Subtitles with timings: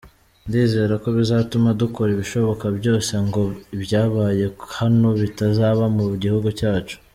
[0.47, 3.41] Ndizera ko bizatuma dukora ibishoboka byose ngo
[3.75, 4.43] ibyabaye
[4.77, 6.95] hano bitazaba mu gihugu cyacu”.